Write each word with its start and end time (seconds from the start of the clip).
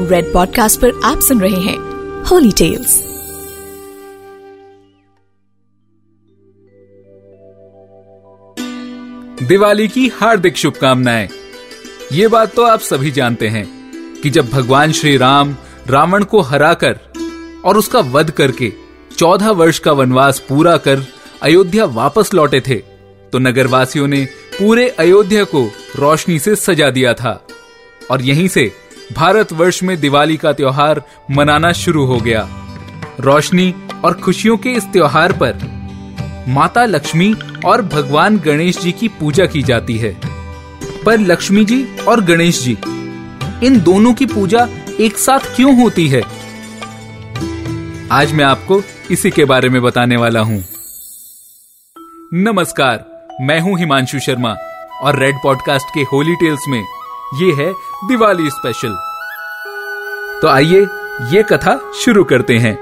Red 0.00 0.32
podcast 0.32 0.80
पर 0.80 1.00
आप 1.04 1.20
सुन 1.20 1.40
रहे 1.40 1.60
हैं 1.60 1.78
होली 2.24 2.52
टेल्स 2.52 3.02
दिवाली 9.42 9.88
की 9.88 10.08
हार्दिक 10.08 10.56
शुभकामनाएँ। 10.56 11.28
ये 12.12 12.28
बात 12.28 12.54
तो 12.54 12.62
आप 12.62 12.80
सभी 12.80 13.10
जानते 13.10 13.48
हैं 13.48 13.92
कि 14.22 14.30
जब 14.30 14.48
भगवान 14.48 14.92
श्री 14.92 15.16
राम 15.16 15.56
रावण 15.86 16.24
को 16.24 16.40
हराकर 16.40 16.98
और 17.64 17.76
उसका 17.76 18.00
वध 18.00 18.30
करके 18.30 18.72
चौदह 19.18 19.50
वर्ष 19.50 19.78
का 19.78 19.92
वनवास 19.92 20.38
पूरा 20.38 20.76
कर 20.76 21.06
अयोध्या 21.42 21.84
वापस 21.84 22.34
लौटे 22.34 22.60
थे 22.60 22.74
तो 23.32 23.38
नगरवासियों 23.38 24.06
ने 24.06 24.24
पूरे 24.58 24.88
अयोध्या 24.88 25.44
को 25.44 25.72
रोशनी 25.96 26.38
से 26.38 26.56
सजा 26.56 26.90
दिया 26.90 27.14
था। 27.14 27.46
और 28.10 28.22
यहीं 28.22 28.48
से 28.48 28.72
भारतवर्ष 29.12 29.82
में 29.82 30.00
दिवाली 30.00 30.36
का 30.36 30.52
त्योहार 30.52 31.02
मनाना 31.30 31.72
शुरू 31.72 32.04
हो 32.06 32.16
गया। 32.16 32.48
रोशनी 33.20 33.74
और 34.04 34.14
खुशियों 34.14 34.56
के 34.56 34.68
इस 34.68 34.84
त्योहार 34.84 35.32
पर 35.32 35.54
माता 36.48 36.84
लक्ष्मी 36.84 37.34
और 37.64 37.82
भगवान 37.82 38.38
गणेश 38.38 38.78
जी 38.78 38.92
की 38.92 39.08
पूजा 39.08 39.46
की 39.46 39.62
जाती 39.62 39.98
है। 39.98 40.16
पर 41.04 41.18
लक्ष्मी 41.18 41.64
जी 41.64 41.96
और 42.08 42.20
गणेश 42.20 42.62
जी, 42.62 42.76
इन 43.66 43.80
दोनों 43.80 44.14
की 44.14 44.26
पूजा 44.26 44.68
एक 45.00 45.18
साथ 45.18 45.54
क्यों 45.56 45.82
होती 45.82 46.08
है? 46.08 46.22
आज 48.12 48.32
मैं 48.32 48.44
आपको 48.44 48.82
इसी 49.10 49.30
के 49.30 49.44
बारे 49.44 49.68
में 49.68 49.82
बताने 49.82 50.16
वाला 50.16 50.40
हूँ। 50.40 50.64
नमस्कार, 52.34 53.04
मैं 53.40 53.60
हूँ 53.60 53.78
हिमांशु 53.78 54.18
शर्मा 54.18 54.56
और 55.02 55.18
रेड 55.18 55.34
पॉडकास्ट 55.42 55.86
के 55.94 56.00
होली 56.00 56.34
टेल्स 56.34 56.64
में 56.68 56.82
ये 57.34 57.52
है 57.52 57.72
दिवाली 58.08 58.50
स्पेशल 58.50 58.94
तो 60.42 60.48
आइए 60.48 60.80
ये 61.30 61.42
कथा 61.42 61.92
शुरू 61.94 62.24
करते 62.24 62.56
हैं। 62.58 62.74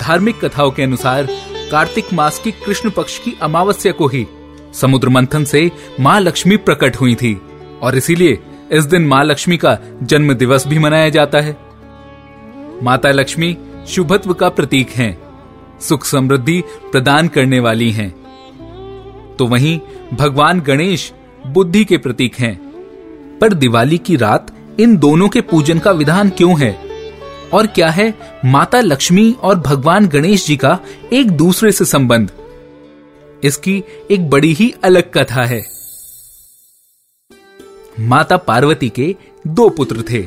धार्मिक 0.00 0.44
कथाओं 0.44 0.70
के 0.70 0.82
अनुसार 0.82 1.26
कार्तिक 1.70 2.12
मास 2.12 2.38
की 2.38 2.50
कृष्ण 2.52 2.90
पक्ष 2.90 3.18
की 3.18 3.36
अमावस्या 3.42 3.92
को 3.92 4.06
ही 4.06 4.26
समुद्र 4.74 5.08
मंथन 5.08 5.44
से 5.44 5.70
माँ 6.00 6.20
लक्ष्मी 6.20 6.56
प्रकट 6.56 6.96
हुई 6.96 7.14
थी 7.14 7.40
और 7.82 7.96
इसीलिए 7.96 8.38
इस 8.72 8.84
दिन 8.84 9.06
माँ 9.06 9.24
लक्ष्मी 9.24 9.56
का 9.56 9.78
जन्म 10.02 10.34
दिवस 10.34 10.66
भी 10.66 10.78
मनाया 10.78 11.08
जाता 11.08 11.40
है। 11.40 11.56
माता 12.82 13.10
लक्ष्मी 13.10 13.56
शुभत्व 13.88 14.34
का 14.34 14.48
प्रतीक 14.48 14.90
हैं, 14.90 15.18
सुख 15.80 16.04
समृद्धि 16.04 16.62
प्रदान 16.92 17.28
करने 17.28 17.60
वाली 17.60 17.90
हैं। 17.90 18.10
तो 19.36 19.46
वहीं 19.46 19.80
भगवान 20.14 20.60
गणेश 20.60 21.12
बुद्धि 21.46 21.84
के 21.84 21.98
प्रतीक 21.98 22.38
हैं। 22.38 22.65
पर 23.40 23.54
दिवाली 23.54 23.98
की 23.98 24.16
रात 24.16 24.52
इन 24.80 24.96
दोनों 24.96 25.28
के 25.28 25.40
पूजन 25.40 25.78
का 25.78 25.90
विधान 25.90 26.30
क्यों 26.30 26.60
है? 26.60 26.86
और 27.52 27.66
क्या 27.66 27.90
है 27.90 28.14
माता 28.44 28.80
लक्ष्मी 28.80 29.36
और 29.42 29.58
भगवान 29.58 30.06
गणेश 30.06 30.46
जी 30.46 30.56
का 30.56 30.78
एक 31.12 31.30
दूसरे 31.30 31.72
से 31.72 31.84
संबंध? 31.84 32.30
इसकी 33.44 33.84
एक 34.10 34.30
बड़ी 34.30 34.52
ही 34.52 34.74
अलग 34.84 35.02
कथा 35.14 35.44
है। 35.44 35.64
माता 38.00 38.36
पार्वती 38.36 38.88
के 38.88 39.16
दो 39.46 39.68
पुत्र 39.68 40.04
थे। 40.10 40.26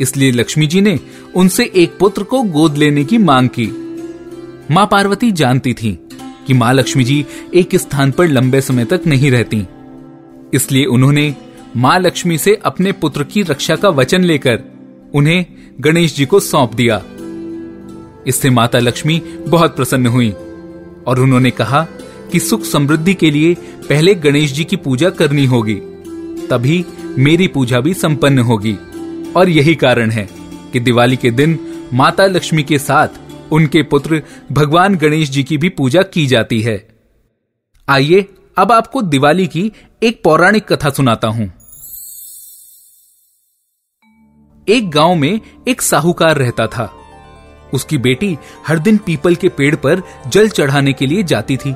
इसलिए 0.00 0.30
लक्ष्मी 0.30 0.66
जी 0.66 0.80
ने 0.80 1.00
उनसे 1.34 1.72
एक 1.76 1.98
पुत्र 1.98 2.22
को 2.22 2.42
गोद 2.42 2.76
लेने 2.76 3.04
की 3.04 3.18
मांग 3.18 3.48
की। 3.48 3.66
माँ 4.70 4.88
पार्वती 4.92 5.32
जानती 5.32 5.74
थी 5.74 6.08
कि 6.46 6.54
माँ 6.54 6.74
लक्ष्मी 6.74 7.04
जी 7.04 7.26
एक 7.54 7.76
स्थान 7.76 8.12
पर 8.12 8.28
लंबे 8.28 8.60
समय 8.60 8.84
तक 8.84 9.00
नहीं 9.06 9.30
रहती। 9.30 9.66
इसलिए 10.54 10.84
उन्होंने 10.84 11.34
माँ 11.76 11.98
लक्ष्मी 11.98 12.38
से 12.38 12.54
अपने 12.64 12.92
पुत्र 12.92 13.24
की 13.24 13.42
रक्षा 13.42 13.76
का 13.76 13.88
वचन 13.88 14.24
लेकर 14.24 14.62
उन्हें 15.14 15.44
गणेश 15.80 16.14
जी 16.16 16.26
को 16.26 16.40
सौंप 16.40 16.74
दिया। 16.74 16.96
इससे 18.26 18.50
माता 18.50 18.78
लक्ष्मी 18.78 19.18
बहुत 19.48 19.76
प्रसन्न 19.76 20.06
हुई 20.06 20.30
और 21.06 21.20
उन्होंने 21.20 21.50
कहा 21.50 21.82
कि 22.32 22.40
सुख 22.40 22.64
समृद्धि 22.64 23.14
के 23.14 23.30
लिए 23.30 23.54
पहले 23.88 24.14
गणेश 24.14 24.52
जी 24.52 24.64
की 24.64 24.76
पूजा 24.76 25.10
करनी 25.10 25.44
होगी, 25.44 25.74
तभी 26.46 26.84
मेरी 27.18 27.48
पूजा 27.48 27.80
भी 27.80 27.94
संपन्न 27.94 28.38
होगी। 28.38 28.76
और 29.36 29.48
यही 29.48 29.74
कारण 29.74 30.10
है 30.10 30.28
कि 30.72 30.80
दिवाली 30.80 31.16
के 31.16 31.30
दिन 31.30 31.58
माता 31.94 32.26
लक्ष्मी 32.26 32.62
के 32.62 32.78
साथ 32.78 33.52
उनके 33.52 33.82
पुत्र 33.82 34.22
भगवान 34.52 34.96
गणेश 34.96 35.30
जी 35.30 35.42
की 35.42 35.58
भी 35.58 35.68
पूजा 35.68 36.02
की 36.02 36.26
जाती 36.26 36.60
है। 36.62 36.76
आइए, 37.88 38.26
अब 38.56 38.72
आपको 38.72 39.02
दिवाली 39.02 39.46
की 39.46 39.70
एक 40.02 40.20
पौराणिक 40.24 40.72
कथा 40.72 40.90
सुनाता 40.90 41.28
हूँ। 41.28 41.52
एक 44.68 44.90
गाँव 44.90 45.14
में 45.14 45.40
एक 45.68 45.82
साहूकार 45.82 46.36
रहता 46.36 46.66
था। 46.66 46.92
उसकी 47.74 47.98
बेटी 47.98 48.38
हर 48.68 48.78
दिन 48.78 48.96
पीपल 48.96 49.34
के 49.34 49.48
पेड़ 49.48 49.76
पर 49.76 50.02
जल 50.28 50.48
चढ़ाने 50.48 50.92
के 50.92 51.06
लिए 51.06 51.22
जाती 51.22 51.56
थी। 51.56 51.74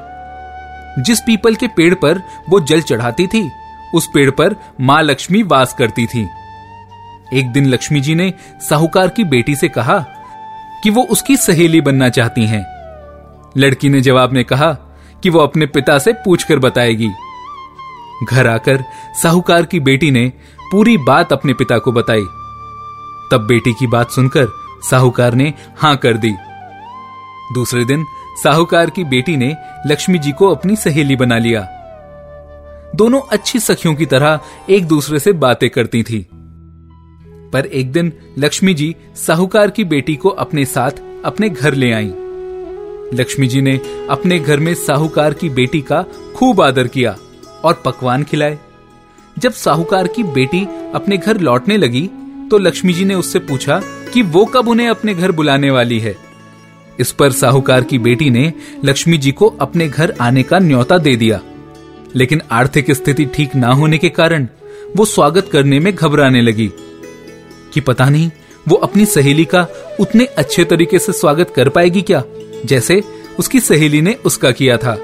जिस 0.98 1.20
पीपल 1.20 1.54
के 1.54 1.66
पेड़ 1.66 1.94
पर 1.94 2.22
वो 2.48 2.60
जल 2.60 2.80
चढ़ाती 2.80 3.26
थी, 3.26 3.50
उस 3.94 4.06
पेड़ 4.06 4.30
पर 4.30 4.56
माँ 4.80 5.02
लक्ष्मी 5.02 5.42
वास 5.42 5.74
करती 5.78 6.06
थी। 6.06 6.28
एक 7.34 7.52
दिन 7.52 7.66
लक्ष्मी 7.66 8.00
जी 8.00 8.14
ने 8.14 8.34
साहूकार 8.70 9.08
की 9.08 9.24
बेटी 9.24 9.56
से 9.56 9.68
कहा 9.68 9.98
कि 10.82 10.90
वो 10.90 11.02
उसकी 11.02 11.36
सहेली 11.36 11.80
बनना 11.80 12.08
चाहती 12.08 12.46
हैं। 12.46 12.66
लड़की 13.56 13.88
ने 13.88 14.00
जवाब 14.00 14.32
में 14.32 14.44
कहा 14.44 14.72
कि 15.22 15.30
वो 15.30 15.38
अपने 15.38 15.66
पिता 15.66 15.98
से 15.98 16.12
पूछकर 16.12 16.58
बताएगी। 16.58 17.10
घर 18.30 18.46
आकर 18.46 18.84
साहूकार 19.22 19.62
की 19.62 19.80
बेटी 19.80 20.10
ने 20.10 20.32
पूरी 20.72 20.98
बात 20.98 21.32
अपने 21.32 21.54
पिता 21.54 21.78
को 21.78 21.92
बताई। 21.92 22.26
तब 23.32 23.46
बेटी 23.46 23.72
की 23.72 23.86
बात 23.86 24.10
सुनकर 24.10 24.46
साहूकार 24.90 25.34
ने 25.34 25.54
हाँ 25.76 25.96
कर 25.96 26.16
दी। 26.16 26.32
दूसरे 27.54 27.84
दिन 27.84 28.04
साहूकार 28.44 28.90
की 28.90 29.04
बेटी 29.04 29.36
ने 29.36 29.56
लक्ष्मी 29.86 30.18
जी 30.18 30.32
को 30.32 30.48
अपनी 30.48 30.76
सहेली 30.76 31.16
बना 31.16 31.38
लिया। 31.38 31.68
दोनों 32.96 33.20
अच्छी 33.30 33.60
सखियों 33.60 33.94
की 33.94 34.06
तरह 34.06 34.40
एक 34.70 34.86
दूसरे 34.86 35.18
से 35.18 35.32
बातें 35.32 35.70
करती 35.70 36.02
थी। 36.02 36.26
पर 37.52 37.66
एक 37.66 37.92
दिन 37.92 38.12
लक्ष्मी 38.38 38.74
जी 38.74 38.96
साहूकार 39.16 39.70
की 39.70 39.84
बेटी 39.84 40.16
को 40.16 40.28
अपने 40.28 40.64
साथ 40.64 40.90
अपने 41.24 41.48
घर 41.48 41.74
ले 41.74 41.92
आई। 41.92 42.12
लक्ष्मी 43.14 43.46
जी 43.46 43.60
ने 43.60 43.80
अपने 44.10 44.38
घर 44.38 44.60
में 44.60 44.74
साहूकार 44.74 45.34
की 45.34 45.50
बेटी 45.50 45.80
का 45.80 46.04
खूब 46.36 46.60
आदर 46.60 46.88
किया 46.88 47.16
और 47.64 47.82
पकवान 47.84 48.24
खिलाए। 48.24 48.58
जब 49.38 49.52
साहूकार 49.52 50.06
की 50.06 50.22
बेटी 50.22 50.64
अपने 50.94 51.16
घर 51.16 51.40
लौटने 51.40 51.76
लगी 51.76 52.10
तो 52.50 52.58
लक्ष्मी 52.58 52.92
जी 52.92 53.04
ने 53.04 53.14
उससे 53.14 53.38
पूछा 53.38 53.80
कि 54.12 54.22
वो 54.22 54.44
कब 54.44 54.68
उन्हें 54.68 54.88
अपने 54.88 55.14
घर 55.14 55.32
बुलाने 55.32 55.70
वाली 55.70 55.98
है। 56.00 56.16
इस 57.00 57.12
पर 57.12 57.32
साहूकार 57.32 57.82
की 57.82 57.98
बेटी 57.98 58.30
ने 58.30 58.52
लक्ष्मी 58.84 59.18
जी 59.18 59.32
को 59.32 59.46
अपने 59.60 59.88
घर 59.88 60.14
आने 60.20 60.42
का 60.42 60.58
न्योता 60.58 60.98
दे 60.98 61.14
दिया। 61.16 61.40
लेकिन 62.14 62.42
आर्थिक 62.50 62.90
स्थिति 62.90 63.24
ठीक 63.26 63.54
ना 63.54 63.72
होने 63.72 63.98
के 63.98 64.08
कारण 64.08 64.46
वो 64.96 65.04
स्वागत 65.04 65.48
करने 65.52 65.78
में 65.80 65.94
घबराने 65.94 66.40
लगी 66.40 66.70
कि 67.74 67.80
पता 67.80 68.08
नहीं 68.08 68.30
वो 68.68 68.76
अपनी 68.76 69.06
सहेली 69.06 69.44
का 69.44 69.66
उतने 70.00 70.24
अच्छे 70.38 70.64
तरीके 70.64 70.98
से 70.98 71.12
स्वागत 71.12 71.52
कर 71.56 71.68
पाएगी 71.68 72.02
क्या, 72.02 72.22
जैसे 72.64 73.02
उसकी 73.38 73.60
सहेली 73.60 74.00
ने 74.00 74.14
उसका 74.24 74.50
किया 74.50 74.76
था। 74.76 74.98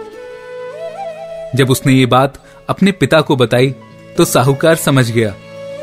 जब 1.55 1.71
उसने 1.71 1.93
ये 1.93 2.07
बात 2.07 2.43
अपने 2.69 2.93
पिता 2.93 3.21
को 3.21 3.37
बताई 3.37 3.75
तो 4.17 4.25
साहूकार 4.25 4.77
समझ 4.77 5.11
गया। 5.11 5.35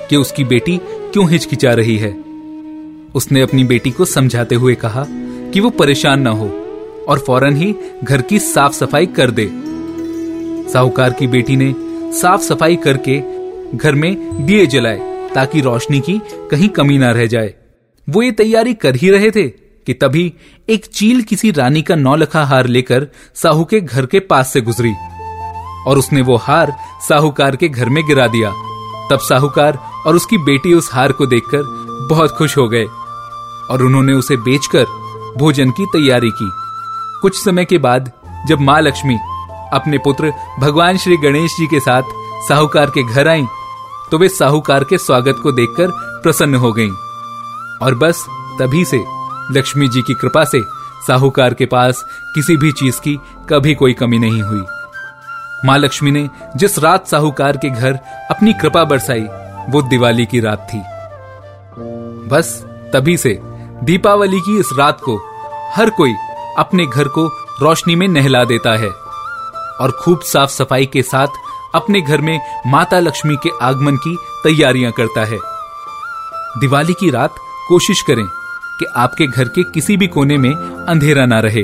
कि 0.10 0.16
उसकी 0.16 0.44
बेटी 0.44 0.78
क्यों 1.14 1.30
हिचकिचा 1.30 1.74
रही 1.74 1.98
है? 1.98 2.12
उसने 3.16 3.42
अपनी 3.42 3.64
बेटी 3.64 3.92
को 3.92 4.06
समझाते 4.06 4.56
हुए 4.56 4.76
कहा 4.76 5.06
कि 5.54 5.60
वो 5.60 5.70
परेशान 5.70 6.22
ना 6.22 6.30
हो 6.30 6.48
और 7.08 7.20
फ़ौरन 7.20 7.56
ही 7.56 7.76
घर 8.04 8.22
की 8.22 8.40
साफ़ 8.40 8.74
सफ़ाई 8.74 9.06
कर 9.06 9.32
दे। 9.32 9.50
साहूकार 10.70 11.14
की 11.14 11.28
बेटी 11.28 11.56
ने 11.56 11.74
साफ़ 12.20 12.42
सफ़ाई 12.42 12.76
करके 12.76 13.20
घर 13.78 13.96
में 13.96 14.46
दिए 14.46 14.66
जलाए 14.66 15.30
ताकि 15.36 15.62
रोशनी 15.62 16.00
की 16.00 16.22
कहीं 16.52 16.70
कमी 16.70 16.98
ना 16.98 17.12
रह 17.12 17.26
जाए। 17.26 17.54
वो 18.08 18.22
ये 18.22 18.32
तैयारी 18.32 18.74
कर 18.74 18.96
ही 18.96 19.10
रहे 19.10 19.32
थे 19.32 19.48
कि 19.88 19.94
तभी 19.94 20.34
एक 20.70 20.86
चील 20.86 21.22
किसी 21.22 21.52
रानी 21.52 21.82
का 21.82 21.96
नौलखा 21.96 22.44
हार 22.44 22.68
लेकर 22.68 23.08
साहू 23.36 23.64
के 23.64 23.80
घर 23.82 24.06
के 24.06 24.20
पास 24.20 24.54
से 24.54 24.62
गुजरी 24.62 24.94
और 25.88 25.98
उसने 25.98 26.22
वो 26.22 26.36
हार 26.36 26.74
साहूकार 27.10 27.56
के 27.56 27.70
घर 27.70 27.90
में 27.90 28.04
गिरा 28.08 28.28
दिया। 28.28 28.52
तब 29.12 29.20
साहूकार 29.20 29.80
और 30.08 30.16
उसकी 30.16 30.38
बेटी 30.50 30.74
उस 30.74 30.90
हार 30.94 31.12
को 31.20 31.26
देखकर 31.26 31.64
बहुत 32.10 32.32
खुश 32.38 32.58
हो 32.58 32.68
गए 32.70 32.86
और 33.72 33.84
उन्होंने 33.84 34.14
उसे 34.14 34.38
बेचकर 34.48 34.86
भोजन 35.40 35.70
की 35.78 35.86
तैयारी 35.94 36.30
की 36.42 36.50
कुछ 37.22 37.44
समय 37.44 37.66
के 37.66 37.78
बाद 37.88 38.12
जब 38.48 38.60
माँ 38.70 38.80
लक्ष्मी 38.82 39.16
अपने 39.74 39.98
पुत्र 40.06 40.32
भगवान 40.60 40.98
श्री 41.04 41.18
गणेश 41.18 41.56
जी 41.60 41.68
के 41.68 41.80
साथ 41.80 42.12
साहूकार 42.48 42.90
के 42.98 43.04
घर 43.14 43.28
आई 43.28 43.44
तो 44.12 44.18
वे 44.20 44.30
साहूकार 44.30 44.84
के 44.90 44.98
स्वागत 44.98 45.40
को 45.44 45.52
देखकर 45.52 45.92
प्रसन्न 46.24 46.56
हो 46.64 46.72
गईं। 46.74 46.92
और 47.86 47.96
बस 48.02 48.26
तभी 48.60 48.84
से 48.86 49.04
लक्ष्मी 49.58 49.88
जी 49.94 50.02
की 50.08 50.14
कृपा 50.22 50.44
से 50.52 50.62
साहूकार 51.08 51.54
के 51.62 51.66
पास 51.72 52.04
किसी 52.36 52.58
भी 52.58 52.72
चीज़ 52.82 53.00
की 53.04 53.18
कभी 53.50 53.74
कोई 53.76 53.94
कमी 54.02 54.20
नहीं 54.20 54.42
हुई 54.42 54.62
माँ 55.66 55.78
लक्ष्मी 55.80 56.12
ने 56.12 56.28
जिस 56.58 56.78
रात 56.84 57.08
साहूकार 57.08 57.58
के 57.66 57.70
घर 57.70 58.00
अपनी 58.32 58.54
कृपा 58.62 58.84
बरसाई 58.92 59.26
वो 59.70 59.82
दिवाली 59.82 60.26
की 60.26 60.40
रात 60.40 60.68
थी। 60.74 60.82
बस 62.30 62.62
तभी 62.94 63.18
से 63.18 63.40
दीपावली 63.84 64.40
की 64.40 64.60
इस 64.60 64.70
रात 64.78 65.00
को 65.02 65.18
हर 65.76 65.90
कोई 65.90 66.14
अपने 66.58 66.86
घर 66.86 67.08
को 67.08 67.28
रोशनी 67.62 67.96
में 67.96 68.08
नहला 68.08 68.44
देता 68.44 68.76
है 68.78 68.90
और 69.82 69.92
खूब 70.02 70.22
साफ़ 70.22 70.52
सफ़ाई 70.52 70.86
के 70.86 71.02
साथ 71.04 71.28
अपने 71.76 72.02
घर 72.02 72.22
में 72.22 72.40
माता 72.68 73.00
लक्ष्मी 73.00 73.36
के 73.36 73.50
आगमन 73.62 73.98
की 73.98 74.16
तैयारियाँ 74.44 74.92
करता 74.92 75.26
है। 75.26 75.40
दिवाली 76.60 76.94
की 76.94 77.10
रात 77.10 77.36
कोशिश 77.68 78.02
करें 78.02 78.26
कि 78.80 78.86
आपके 78.96 79.28
घर 79.28 79.48
के 79.48 79.64
किसी 79.64 79.98
भी 79.98 80.08
कोने 80.08 80.38
में 80.38 80.54
अंधेरा 80.90 81.26
ना 81.26 81.40
रहे 81.40 81.64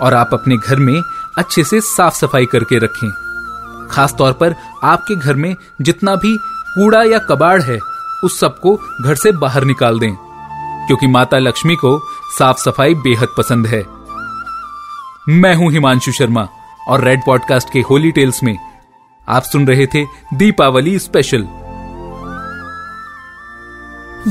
और 0.00 0.14
आप 0.14 0.30
अपने 0.32 0.56
घर 0.56 0.76
में 0.76 1.02
अच्छे 1.38 1.64
से 1.64 1.80
साफ़ 1.80 2.14
सफ़ाई 2.14 2.46
करके 2.46 2.78
रखें। 2.78 3.23
खास 3.94 4.14
तौर 4.18 4.32
पर 4.32 4.54
आपके 4.84 5.16
घर 5.16 5.34
में 5.34 5.54
जितना 5.80 6.14
भी 6.16 6.36
कूड़ा 6.76 7.02
या 7.02 7.18
कबाड़ 7.18 7.62
है, 7.62 7.78
उस 8.24 8.38
सबको 8.40 8.76
घर 9.04 9.14
से 9.14 9.32
बाहर 9.32 9.64
निकाल 9.64 9.98
दें, 9.98 10.14
क्योंकि 10.86 11.06
माता 11.06 11.38
लक्ष्मी 11.38 11.76
को 11.76 11.98
साफ़ 12.38 12.58
सफ़ाई 12.58 12.94
बेहद 12.94 13.34
पसंद 13.38 13.66
है 13.66 13.82
मैं 15.28 15.54
हूँ 15.54 15.70
हिमांशु 15.72 16.12
शर्मा 16.12 16.46
और 16.88 17.04
रेड 17.04 17.20
पॉडकास्ट 17.26 17.72
के 17.72 17.80
होली 17.80 18.10
टेल्स 18.12 18.42
में 18.42 18.56
आप 19.28 19.42
सुन 19.42 19.66
रहे 19.66 19.86
थे 19.86 20.04
Deepavali 20.34 20.98
special 20.98 21.46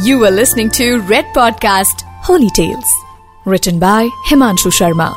you 0.06 0.18
were 0.19 0.31
listening 0.31 0.69
to 0.69 1.10
red 1.10 1.33
podcast 1.36 2.06
holy 2.30 2.50
tales 2.50 2.94
written 3.48 3.80
by 3.80 4.10
Himanshu 4.27 4.71
Sharma 4.71 5.10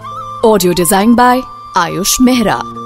audio 0.44 0.72
design 0.72 1.14
by 1.14 1.42
Ayush 1.76 2.16
Mehra. 2.20 2.85